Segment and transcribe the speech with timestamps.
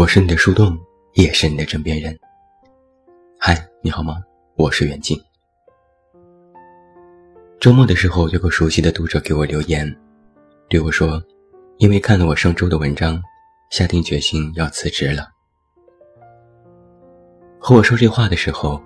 [0.00, 0.80] 我是你的树洞，
[1.12, 2.18] 也是你的枕边人。
[3.38, 4.16] 嗨，你好吗？
[4.56, 5.14] 我是袁静。
[7.60, 9.94] 周末的时候，有个熟悉的读者给我留言，
[10.70, 11.22] 对我说
[11.76, 13.22] ：“因为看了我上周的文章，
[13.68, 15.28] 下定决心要辞职了。”
[17.60, 18.82] 和我说这话的时候，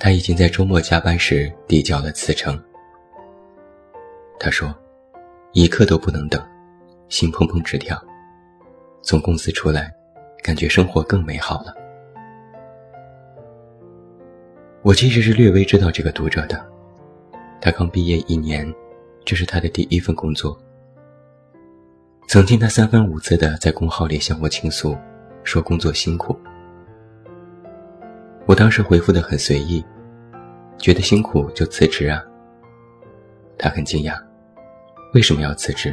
[0.00, 2.58] 他已经在周末加班时递交了辞呈。
[4.40, 4.74] 他说
[5.52, 6.42] ：“一刻都不能等，
[7.10, 8.02] 心砰砰直跳。
[9.02, 9.94] 从公司出来，
[10.46, 11.74] 感觉生活更美好了。”
[14.82, 16.64] 我其实是略微知道这个读者的，
[17.60, 18.72] 他刚毕业一年，
[19.24, 20.56] 这是他的第一份工作。
[22.28, 24.96] 曾经他三番五次的在公号里向我倾诉，
[25.42, 26.38] 说工作辛苦。
[28.46, 29.84] 我当时回复的很随意，
[30.78, 32.22] 觉得辛苦就辞职啊。
[33.58, 34.16] 他很惊讶。
[35.14, 35.92] 为什么要辞职？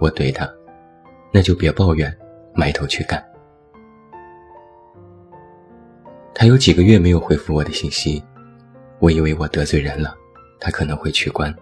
[0.00, 0.50] 我怼他，
[1.32, 2.12] 那就别抱怨，
[2.56, 3.22] 埋头去干。
[6.34, 8.22] 他有几个月没有回复我的信息，
[8.98, 10.16] 我以为我得罪人了，
[10.58, 11.54] 他可能会取关。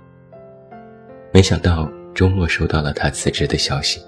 [1.33, 4.00] 没想到周末收到了他辞职的消息。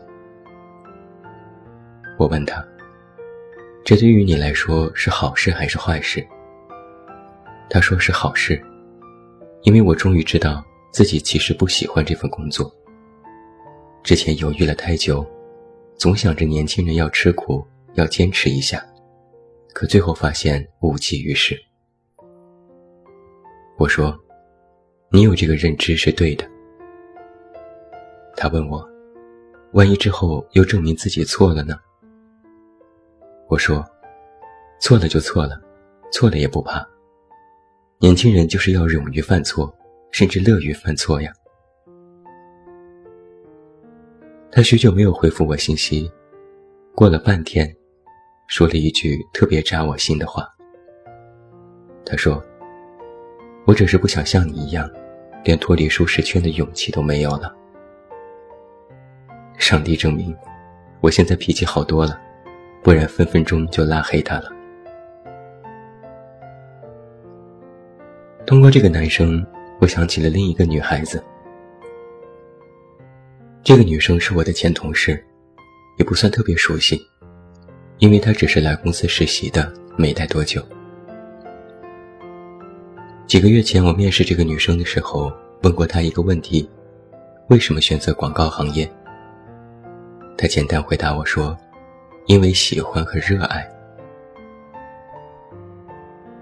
[2.19, 2.65] 我问他
[3.85, 6.27] ：“这对于你来说是好事还是坏事？”
[7.69, 8.63] 他说是好事，
[9.63, 10.65] 因为我终于知道。
[10.93, 12.75] 自己其实不喜欢这份工作。
[14.03, 15.27] 之前犹豫了太久，
[15.97, 18.85] 总想着年轻人要吃苦，要坚持一下，
[19.73, 21.59] 可最后发现无济于事。
[23.79, 24.19] 我说
[25.11, 26.49] ：“你有这个认知是对的。”
[28.37, 28.87] 他问我
[29.73, 31.77] ：“万一之后又证明自己错了呢？”
[33.49, 33.85] 我说
[34.81, 35.61] ：“错了就错了，
[36.13, 36.87] 错了也不怕。
[37.99, 39.73] 年轻人就是要勇于犯错。”
[40.13, 41.31] 甚至乐于犯错呀。
[44.57, 46.11] 他许久没有回复我信息，
[46.95, 47.71] 过了半天，
[48.47, 50.49] 说了一句特别扎我心的话。
[52.07, 52.43] 他说
[53.69, 54.91] ：“我只是不想像你一样，
[55.45, 57.55] 连脱离舒适圈的勇气都没有了。”
[59.61, 60.35] 上帝证明，
[61.03, 62.19] 我现在脾气好多了，
[62.83, 64.51] 不然分分钟就拉黑他了。
[68.47, 69.47] 通过这个男生。
[69.79, 71.23] 我想起了另一个女孩子，
[73.67, 75.21] 这个女生是我的前同事，
[75.99, 77.05] 也不算特别熟悉，
[77.99, 80.65] 因为她只是来公司实习的，没待多久。
[83.27, 85.33] 几个月前我面试这个女生的时候，
[85.65, 86.71] 问过她一个问题：
[87.49, 88.89] 为什么选择广告行业？
[90.39, 91.59] 她简单回答我说
[92.27, 93.69] ：“因为喜欢和热爱。”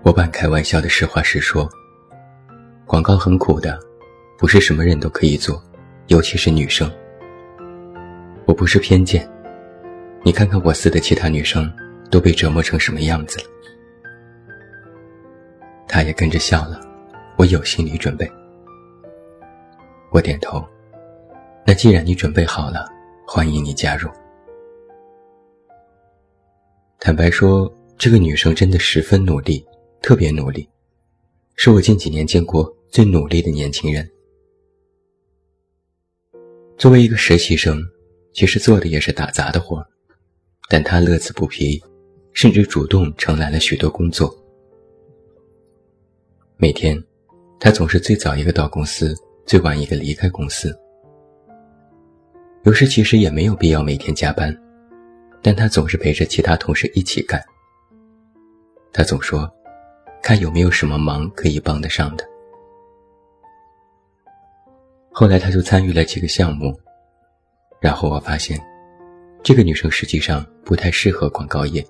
[0.04, 1.66] 我半开玩笑的实话实说。
[2.84, 3.80] 广告很苦的，
[4.36, 5.58] 不是什么人都可以做，
[6.08, 6.92] 尤其是女生。
[8.54, 9.28] 我不是偏见，
[10.22, 11.68] 你看看我司的其他女生
[12.08, 13.46] 都被折磨成什么样子了。
[15.88, 16.80] 他也跟着笑了，
[17.36, 18.30] 我有心理准备。
[20.12, 20.64] 我点头，
[21.66, 22.88] 那既然你准备好了，
[23.26, 24.08] 欢迎你加入。
[27.00, 29.66] 坦白说，这个女生真的十分努力，
[30.00, 30.68] 特别努力。
[31.56, 34.08] 是我近几年见过最努力的年轻人。
[36.78, 37.84] 作为一个实习生，
[38.34, 39.82] 其实做的也是打杂的活
[40.68, 41.82] 但他乐此不疲，
[42.34, 44.36] 甚至主动承揽了许多工作。
[46.58, 47.02] 每天，
[47.58, 49.14] 他总是最早一个到公司，
[49.46, 50.78] 最晚一个离开公司。
[52.64, 54.54] 有时其实也没有必要每天加班，
[55.40, 57.42] 但他总是陪着其他同事一起干。
[58.92, 59.50] 他总说。
[60.26, 62.26] 看有没有什么忙可以帮得上的。
[65.12, 66.74] 后来他就参与了几个项目，
[67.84, 68.58] 然后我发现，
[69.42, 71.86] 这个女生实际上不太适合广告业。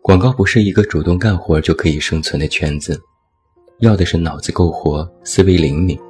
[0.00, 2.98] 广告不是一个主动干活就可以生存的圈子，
[3.80, 6.00] 要的是脑子够活、思维灵敏。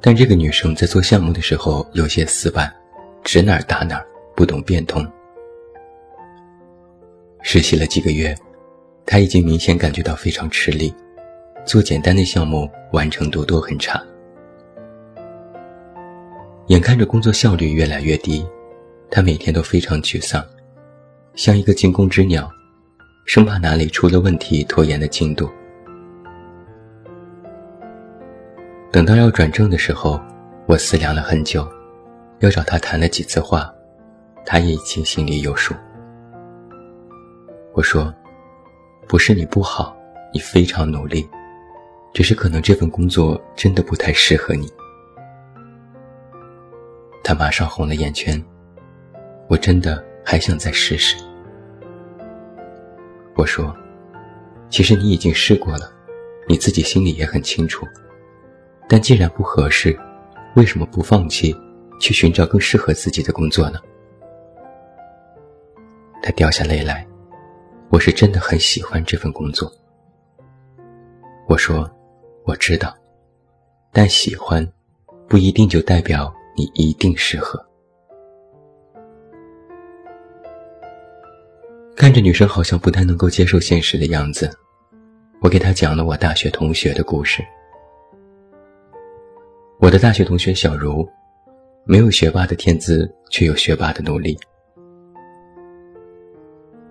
[0.00, 2.74] 但这个女生在做项目的时候有些死板，
[3.22, 5.06] 指哪儿打哪儿，不懂变通。
[7.42, 8.34] 实习了几个月。
[9.04, 10.92] 他已经明显感觉到非常吃力，
[11.66, 14.02] 做简单的项目完成度都很差。
[16.76, 18.46] 眼看着工作效率越来越低，
[19.10, 20.44] 他每天都非常沮丧，
[21.34, 22.50] 像一个惊弓之鸟，
[23.24, 25.48] 生怕哪里出了问题拖延的进度。
[28.92, 30.20] 等到要转正的时候，
[30.66, 31.66] 我思量了很久，
[32.40, 33.72] 又找他谈了几次话，
[34.44, 35.74] 他也已经心里有数。
[37.72, 38.14] 我说。
[39.08, 39.96] 不是你不好，
[40.34, 41.24] 你非常努力，
[42.12, 44.68] 只是可能这份工作真的不太适合你。
[47.26, 48.40] 他马上红了眼圈，
[49.48, 51.16] 我真的还想再试试。
[53.34, 53.76] 我说
[54.70, 55.90] ：“其实你已经试过了，
[56.48, 57.84] 你自己心里也很清楚。
[58.88, 59.98] 但既然不合适，
[60.54, 61.52] 为什么不放弃，
[62.00, 63.80] 去寻找更适合自己的工作呢？”
[66.22, 67.04] 他掉下泪来。
[67.88, 69.68] 我是真的很喜欢这份工作。
[71.48, 71.90] 我说
[72.46, 72.96] ：“我知道，
[73.90, 74.64] 但喜欢，
[75.28, 77.64] 不一定就代表你一定适合。”
[81.94, 84.50] 看着女生好像不太能够接受现实的样子，
[85.40, 87.42] 我给她讲了我大学同学的故事。
[89.78, 91.08] 我的大学同学小茹，
[91.84, 94.38] 没有学霸的天资，却有学霸的努力。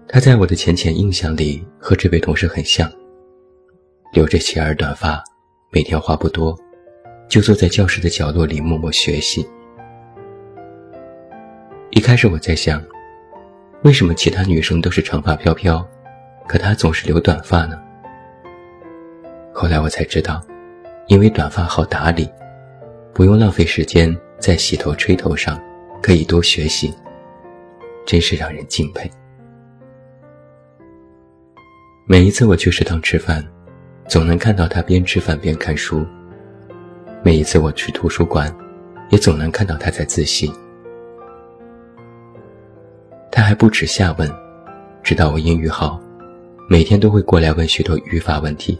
[0.07, 2.91] 她在我的浅浅印象里和这位同事很像，
[4.11, 5.23] 留着齐耳短发，
[5.71, 6.57] 每天话不多，
[7.27, 9.47] 就坐在教室的角落里默默学习。
[11.91, 12.83] 一开始我在想。
[13.83, 15.87] 为什么其他女生都是长发飘飘，
[16.47, 17.79] 可她总是留短发呢？
[19.53, 20.43] 后来我才知道，
[21.05, 22.27] 因为短发好打理，
[23.13, 25.61] 不用浪费时间在洗头吹头上，
[26.01, 26.91] 可以多学习，
[28.07, 29.07] 真是让人敬佩。
[32.07, 33.45] 每一次我去食堂吃饭，
[34.07, 36.03] 总能看到她边吃饭边看书；
[37.25, 38.55] 每一次我去图书馆，
[39.09, 40.53] 也总能看到他在自习。
[43.31, 44.31] 他还不耻下问，
[45.01, 45.99] 知道我英语好，
[46.69, 48.77] 每天都会过来问许多语法问题，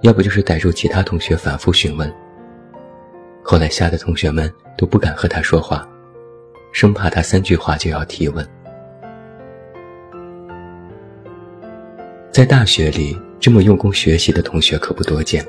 [0.00, 2.12] 要不就是逮住其他同学反复询问。
[3.44, 5.88] 后来吓得同学们都不敢和他说话，
[6.72, 8.44] 生怕他三句话就要提问。
[12.32, 15.46] 在大学里这么用功学习的同学可不多见，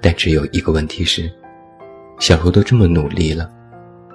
[0.00, 1.30] 但只有一个问题是，
[2.18, 3.50] 小茹都这么努力了，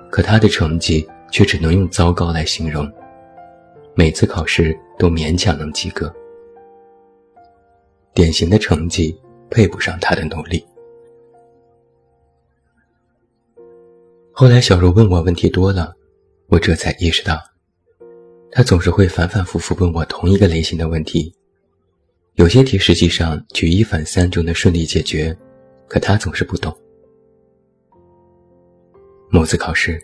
[0.09, 1.07] 可她的成绩。
[1.31, 2.91] 却只能用糟糕来形容，
[3.95, 6.13] 每次考试都勉强能及格，
[8.13, 9.17] 典型的成绩
[9.49, 10.61] 配不上他的努力。
[14.33, 15.95] 后来小茹问我问题多了，
[16.49, 17.41] 我这才意识到，
[18.51, 21.33] 他总是会反反复复问我同一个类型的问题，
[22.35, 25.33] 有些题实际上举一反三就能顺利解决，
[25.91, 26.73] 可他总是不懂。
[29.29, 30.01] 某次考试。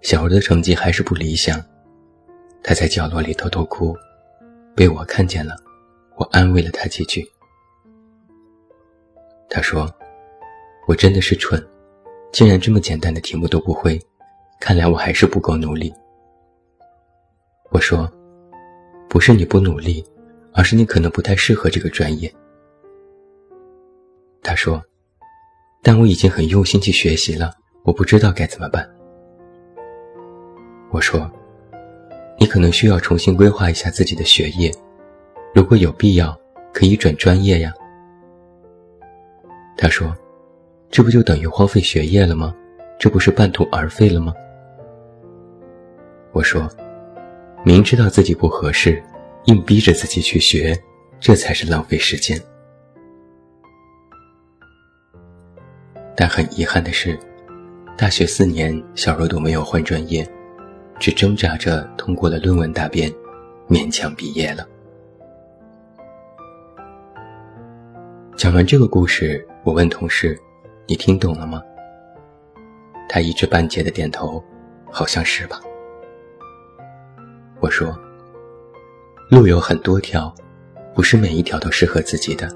[0.00, 1.64] 小茹的成绩还是不理想，
[2.60, 3.96] 她在角落里偷偷哭，
[4.74, 5.54] 被我看见了，
[6.16, 7.24] 我安慰了她几句。
[9.48, 9.88] 她说
[10.88, 11.64] ：“我真的是蠢，
[12.32, 13.96] 竟然这么简单的题目都不会，
[14.58, 15.94] 看来我还是不够努力。”
[17.70, 18.12] 我说
[19.08, 20.04] ：“不是你不努力，
[20.52, 22.28] 而是你可能不太适合这个专业。”
[24.42, 24.82] 她说
[25.82, 27.52] ：“但我已经很用心去学习了，
[27.82, 28.88] 我不知道该怎么办。”
[30.92, 31.30] 我说
[32.38, 34.70] ：“你可能需要重新规划一下自己的学业，
[35.54, 36.38] 如果有必要，
[36.72, 37.72] 可以转专业呀。”
[39.76, 40.14] 他说
[40.88, 42.54] ：“这不就等于荒废学业了吗？
[42.98, 44.32] 这不是半途而废了吗？”
[46.32, 46.68] 我说
[47.64, 49.02] ：“明知道自己不合适，
[49.46, 50.78] 硬逼着自己去学，
[51.18, 52.40] 这才是浪费时间。”
[56.16, 57.18] 但很遗憾的是，
[57.96, 60.26] 大学四年，小若都没有换专业。
[61.00, 63.12] 只挣扎着通过了论文答辩，
[63.68, 64.64] 勉强毕业了。
[68.36, 70.38] 讲完这个故事，我问同事
[70.86, 71.60] ：“你听懂了吗？”
[73.08, 74.40] 他一知半解的点头，
[74.92, 75.60] 好像是吧。
[77.58, 77.98] 我说
[79.28, 80.32] ：“路有很多条，
[80.94, 82.48] 不是每一条都适合自己的，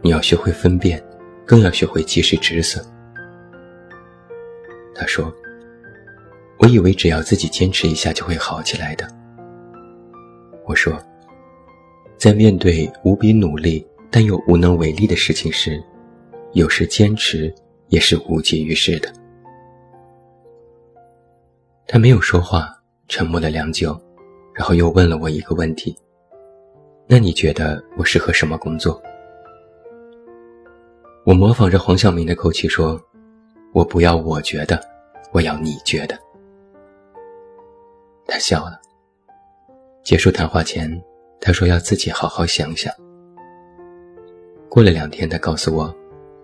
[0.00, 1.00] 你要学会分辨，
[1.46, 2.84] 更要学会及时止损。”
[4.94, 5.32] 他说。
[6.58, 9.04] 我以为只要自己坚持一下就会好起来的。
[10.64, 10.96] 我说，
[12.16, 15.82] 在面对无比努力但又无能为力的事情时，
[16.52, 17.52] 有时坚持
[17.88, 19.12] 也是无济于事的。
[21.88, 22.68] 他没有说话，
[23.08, 24.00] 沉默了良久，
[24.54, 25.92] 然后又问了我一个问题
[27.10, 29.02] ：“那你觉得我适合什么工作？”
[31.24, 33.00] 我模仿着黄晓明的口气说
[33.72, 34.80] ：“我不要我觉得，
[35.30, 36.18] 我要你觉得。”
[38.26, 38.80] 他笑了。
[40.02, 41.00] 结束谈话前，
[41.40, 42.92] 他说要自己好好想想。
[44.68, 45.94] 过了两天，他告诉我，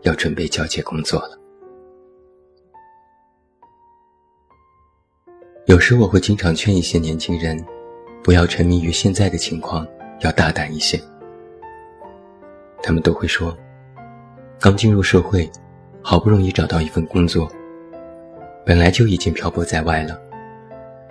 [0.02, 1.36] 要准备交接工作了。
[5.66, 7.62] 有时我会经常劝一些年轻人，
[8.22, 9.84] 不要沉迷于现在的情况，
[10.20, 11.00] 要大胆一些。
[12.80, 13.56] 他们都会说，
[14.60, 15.48] 刚进入社会，
[16.02, 17.48] 好不容易找到一份工作，
[18.66, 20.20] 本来就已经漂泊在外了。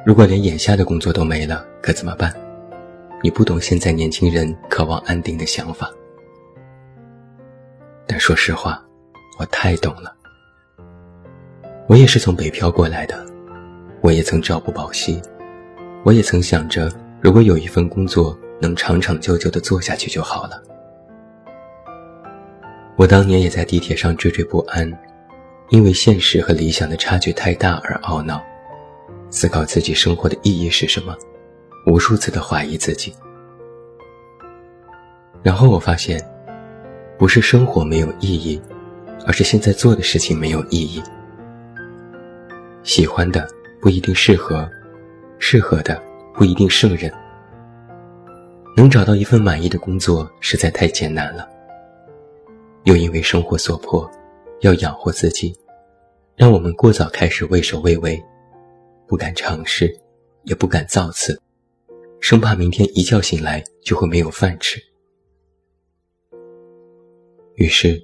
[0.05, 2.33] 如果连眼下的工作都没了，可怎么办？
[3.23, 5.89] 你不懂现在年轻人渴望安定的想法。
[8.05, 8.83] 但说实话，
[9.39, 10.13] 我太懂了。
[11.87, 13.25] 我也是从北漂过来的，
[14.01, 15.21] 我也曾朝不保夕，
[16.03, 20.61] 我也曾想着，如果有一份工作能长长久久的做下去就好了。
[22.97, 24.91] 我当年也在地铁上惴惴不安，
[25.69, 28.43] 因为现实和理想的差距太大而懊恼，
[29.29, 31.15] 思考自己生活的意义是什么，
[31.85, 33.13] 无数次的怀疑自己。
[35.43, 36.19] 然后我发现，
[37.19, 38.59] 不是生活没有意义，
[39.27, 40.99] 而是现在做的事情没有意义。
[42.81, 43.47] 喜欢的
[43.79, 44.67] 不一定适合，
[45.37, 46.01] 适合的
[46.33, 47.13] 不一定胜任。
[48.75, 51.47] 能找到一份满意的工作实在太艰难了。
[52.87, 54.09] 又因为生活所迫，
[54.61, 55.53] 要养活自己，
[56.37, 58.17] 让我们过早开始畏首畏尾，
[59.05, 59.93] 不敢尝试，
[60.43, 61.37] 也不敢造次，
[62.21, 64.81] 生怕明天一觉醒来就会没有饭吃。
[67.55, 68.01] 于是，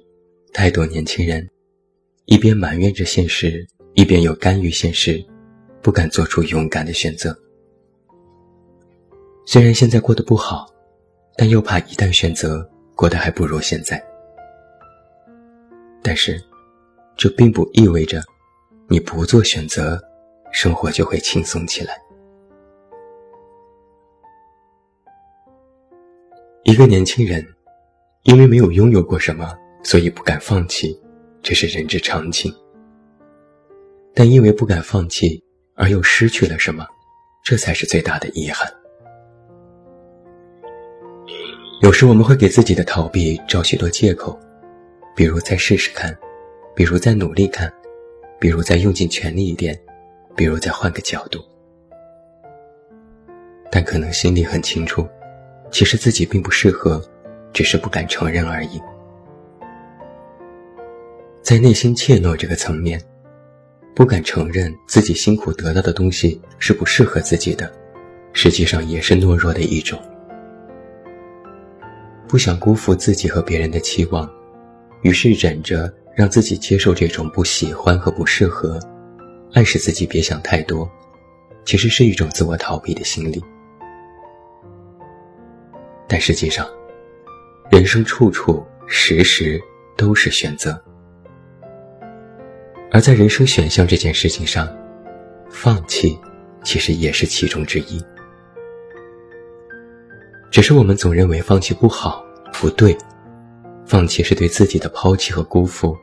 [0.52, 1.48] 太多年轻人
[2.26, 5.24] 一边埋怨着现实，一边又甘于现实，
[5.80, 7.34] 不敢做出勇敢的选择。
[9.46, 10.66] 虽然现在过得不好，
[11.38, 13.98] 但又怕一旦选择，过得还不如现在。
[16.06, 16.38] 但是，
[17.16, 18.22] 这并不意味着
[18.88, 19.98] 你不做选择，
[20.52, 21.98] 生活就会轻松起来。
[26.64, 27.42] 一个年轻人，
[28.24, 29.50] 因为没有拥有过什么，
[29.82, 30.94] 所以不敢放弃，
[31.42, 32.54] 这是人之常情。
[34.14, 35.42] 但因为不敢放弃，
[35.74, 36.86] 而又失去了什么，
[37.42, 38.70] 这才是最大的遗憾。
[41.80, 44.38] 有时我们会给自己的逃避找许多借口。
[45.14, 46.16] 比如再试试看，
[46.74, 47.72] 比如再努力看，
[48.40, 49.78] 比如再用尽全力一点，
[50.34, 51.40] 比如再换个角度。
[53.70, 55.08] 但可能心里很清楚，
[55.70, 57.00] 其实自己并不适合，
[57.52, 58.80] 只是不敢承认而已。
[61.42, 63.00] 在内心怯懦这个层面，
[63.94, 67.72] 不敢承认自己辛苦得到的东西是不适合自己的，
[68.32, 70.00] 实际上也是懦弱的一种。
[72.26, 74.28] 不想辜负自己和别人的期望。
[75.04, 78.80] 于是忍着让自己接受这种不喜欢和不适合，
[79.52, 80.90] 暗示自己别想太多，
[81.66, 83.42] 其实是一种自我逃避的心理。
[86.08, 86.66] 但实际上，
[87.70, 89.60] 人生处处时时
[89.94, 90.82] 都是选择，
[92.90, 94.66] 而在人生选项这件事情上，
[95.50, 96.18] 放弃
[96.62, 98.02] 其实也是其中之一。
[100.50, 102.96] 只是我们总认为放弃不好、不对。
[103.86, 105.96] 放弃是对自己的抛弃和辜负，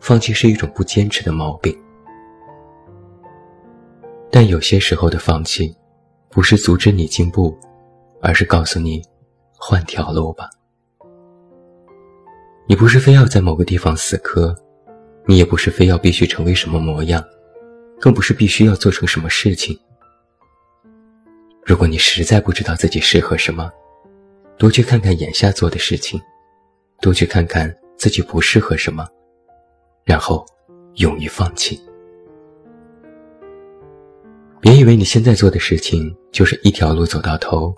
[0.00, 1.76] 放弃是一种不坚持的毛病。
[4.30, 5.74] 但有些时候的放弃，
[6.30, 7.56] 不是阻止你进步，
[8.20, 9.02] 而是告诉你，
[9.56, 10.48] 换条路吧。
[12.66, 14.54] 你不是非要在某个地方死磕，
[15.26, 17.24] 你也不是非要必须成为什么模样，
[17.98, 19.78] 更不是必须要做成什么事情。
[21.64, 23.70] 如果你实在不知道自己适合什么，
[24.58, 26.20] 多去看看眼下做的事情。
[27.00, 29.06] 多去看看自己不适合什么，
[30.04, 30.44] 然后
[30.94, 31.80] 勇于放弃。
[34.60, 37.72] 别以为你现在做的事情就是一条路走到头，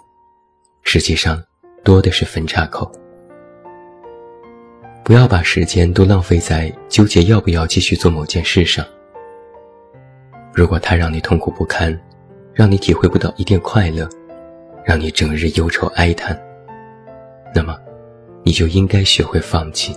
[0.82, 1.42] 实际上
[1.84, 2.90] 多的是分岔口。
[5.04, 8.84] 不要把时间都浪费在纠结要不要继续做某件事上。
[10.54, 11.98] 如果它让你痛苦不堪，
[12.54, 14.08] 让你体会不到一点快乐，
[14.84, 16.40] 让你整日忧愁哀叹，
[17.54, 17.76] 那么。
[18.42, 19.94] 你就应该学会放弃，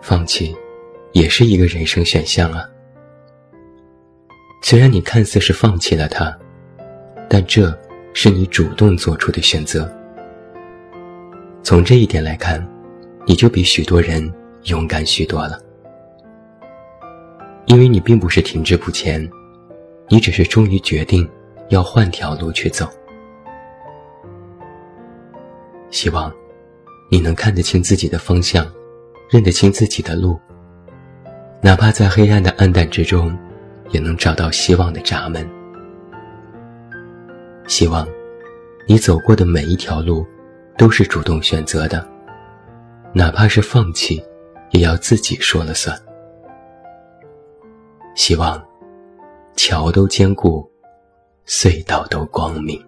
[0.00, 0.56] 放弃
[1.12, 2.68] 也是一个人生选项啊。
[4.62, 6.36] 虽然你看似是放弃了他，
[7.28, 7.76] 但这
[8.12, 9.90] 是你主动做出的选择。
[11.62, 12.66] 从这一点来看，
[13.26, 14.32] 你就比许多人
[14.64, 15.60] 勇敢许多了，
[17.66, 19.30] 因为你并不是停滞不前，
[20.08, 21.28] 你只是终于决定
[21.68, 22.88] 要换条路去走。
[25.90, 26.32] 希望
[27.10, 28.66] 你能看得清自己的方向，
[29.30, 30.38] 认得清自己的路。
[31.60, 33.36] 哪怕在黑暗的暗淡之中，
[33.90, 35.48] 也能找到希望的闸门。
[37.66, 38.06] 希望
[38.86, 40.26] 你走过的每一条路
[40.76, 42.06] 都是主动选择的，
[43.12, 44.22] 哪怕是放弃，
[44.70, 45.98] 也要自己说了算。
[48.14, 48.62] 希望
[49.56, 50.70] 桥都坚固，
[51.46, 52.87] 隧道都光明。